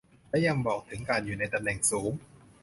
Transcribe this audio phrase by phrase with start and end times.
[0.29, 2.11] และยังบอกถึงการอยู่ในตำแหน่งสูง